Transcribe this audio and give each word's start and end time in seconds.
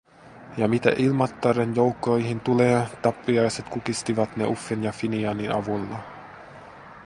Ja 0.57 0.67
mitä 0.67 0.89
Ilmattaren 0.97 1.75
joukkoihin 1.75 2.39
tulee, 2.39 2.87
tappiaiset 3.01 3.69
kukistivat 3.69 4.37
ne 4.37 4.45
Uffen 4.47 4.83
ja 4.83 4.91
Finianin 4.91 5.51
avulla. 5.51 5.99